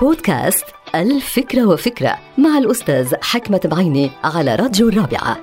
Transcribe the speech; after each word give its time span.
بودكاست 0.00 0.64
الفكرة 0.94 1.66
وفكرة 1.66 2.18
مع 2.38 2.58
الأستاذ 2.58 3.14
حكمة 3.22 3.60
بعيني 3.64 4.10
على 4.24 4.54
راديو 4.54 4.88
الرابعة. 4.88 5.36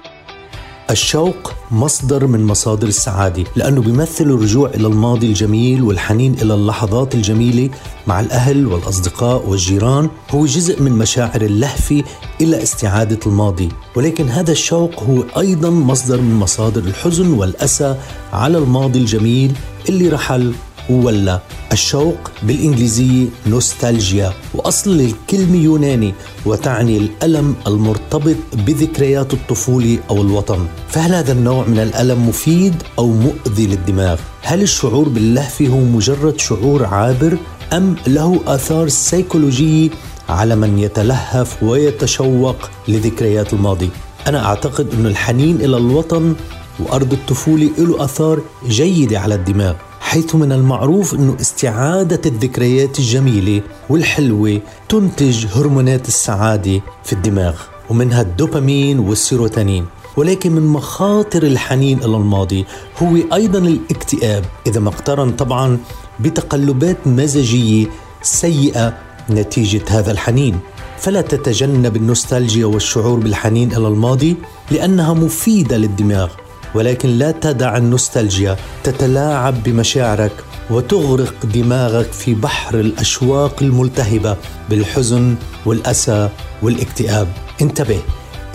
الشوق 0.90 1.54
مصدر 1.72 2.28
من 2.28 2.44
مصادر 2.46 2.88
السعادة 2.88 3.44
لأنه 3.56 3.82
بيمثل 3.82 4.24
الرجوع 4.24 4.70
إلى 4.70 4.88
الماضي 4.88 5.28
الجميل 5.28 5.82
والحنين 5.84 6.34
إلى 6.34 6.54
اللحظات 6.54 7.16
الجميلة 7.16 7.70
مع 8.08 8.20
الأهل 8.20 8.68
والأصدقاء 8.68 9.50
والجيران 9.50 10.10
هو 10.32 10.46
جزء 10.46 10.82
من 10.82 10.92
مشاعر 10.92 11.42
اللهفة 11.42 12.04
إلى 12.42 12.64
استعادة 12.64 13.20
الماضي. 13.26 13.70
ولكن 13.96 14.30
هذا 14.30 14.52
الشوق 14.52 15.04
هو 15.04 15.24
أيضا 15.38 15.70
مصدر 15.70 16.22
من 16.22 16.36
مصادر 16.36 16.82
الحزن 16.82 17.34
والأسى 17.34 17.96
على 18.34 18.58
الماضي 18.58 19.00
الجميل 19.00 19.52
اللي 19.90 20.10
رحل 20.10 20.54
ولا 20.90 21.40
الشوق 21.72 22.32
بالإنجليزية 22.44 23.28
نوستالجيا 23.48 24.34
وأصل 24.54 25.00
الكلمة 25.00 25.58
يوناني 25.58 26.14
وتعني 26.46 26.98
الألم 26.98 27.56
المرتبط 27.68 28.36
بذكريات 28.54 29.34
الطفولة 29.34 30.00
أو 30.10 30.22
الوطن 30.22 30.66
فهل 30.90 31.14
هذا 31.14 31.32
النوع 31.32 31.66
من 31.68 31.80
الألم 31.80 32.30
مفيد 32.30 32.76
أو 33.00 33.08
مؤذي 33.08 33.68
للدماغ؟ 33.68 34.20
هل 34.42 34.62
الشعور 34.62 35.10
باللهفة 35.10 35.68
هو 35.68 35.80
مجرد 35.80 36.40
شعور 36.40 36.86
عابر 36.86 37.38
أم 37.74 37.96
له 38.08 38.40
آثار 38.48 38.88
سيكولوجية 38.88 39.90
على 40.30 40.56
من 40.56 40.80
يتلهف 40.80 41.64
ويتشوق 41.64 42.56
لذكريات 42.88 43.54
الماضي؟ 43.54 43.90
أنا 44.28 44.46
أعتقد 44.46 44.94
أن 44.94 45.06
الحنين 45.06 45.56
إلى 45.56 45.78
الوطن 45.78 46.36
وأرض 46.80 47.14
الطفولة 47.14 47.70
له 47.78 48.06
آثار 48.06 48.42
جيدة 48.68 49.20
على 49.20 49.36
الدماغ 49.36 49.74
حيث 50.12 50.36
من 50.36 50.52
المعروف 50.52 51.16
أنه 51.16 51.38
استعادة 51.42 52.22
الذكريات 52.26 53.00
الجميلة 53.00 53.62
والحلوة 53.90 54.62
تنتج 54.90 55.46
هرمونات 55.56 56.08
السعادة 56.08 56.82
في 57.04 57.14
الدماغ 57.14 57.56
ومنها 57.90 58.22
الدوبامين 58.22 59.00
والسيروتونين. 59.00 59.86
ولكن 60.18 60.52
من 60.52 60.62
مخاطر 60.68 61.44
الحنين 61.44 61.98
إلى 61.98 62.18
الماضي 62.18 62.66
هو 63.04 63.18
أيضا 63.34 63.60
الاكتئاب 63.60 64.46
إذا 64.68 64.80
ما 64.80 64.90
اقترن 64.90 65.32
طبعا 65.32 65.78
بتقلبات 66.20 67.08
مزاجية 67.08 67.88
سيئة 68.22 68.94
نتيجة 69.30 69.84
هذا 69.90 70.12
الحنين. 70.12 70.60
فلا 70.98 71.22
تتجنب 71.22 71.96
النوستالجيا 71.96 72.66
والشعور 72.66 73.20
بالحنين 73.20 73.72
إلى 73.76 73.88
الماضي 73.88 74.36
لأنها 74.72 75.14
مفيدة 75.14 75.78
للدماغ. 75.78 76.30
ولكن 76.76 77.10
لا 77.10 77.32
تدع 77.32 77.78
النوستالجيا 77.78 78.58
تتلاعب 78.84 79.64
بمشاعرك 79.64 80.32
وتغرق 80.70 81.46
دماغك 81.46 82.12
في 82.12 82.34
بحر 82.34 82.80
الأشواق 82.80 83.64
الملتهبة 83.64 84.38
بالحزن 84.70 85.36
والأسى 85.66 86.30
والاكتئاب. 86.62 87.28
انتبه 87.62 88.00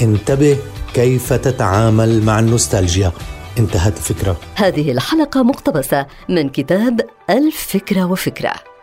انتبه 0.02 0.58
كيف 0.94 1.32
تتعامل 1.32 2.22
مع 2.22 2.38
النوستالجيا. 2.38 3.12
انتهت 3.58 3.96
الفكرة 3.96 4.36
هذه 4.54 4.92
الحلقة 4.92 5.42
مقتبسة 5.42 6.06
من 6.28 6.48
كتاب 6.48 7.00
الفكرة 7.30 8.04
وفكرة. 8.04 8.75